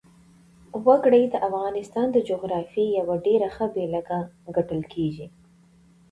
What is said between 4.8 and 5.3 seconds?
کېږي.